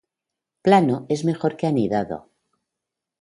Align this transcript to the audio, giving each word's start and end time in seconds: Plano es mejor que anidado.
Plano 0.63 1.05
es 1.09 1.25
mejor 1.25 1.55
que 1.55 1.67
anidado. 1.67 2.27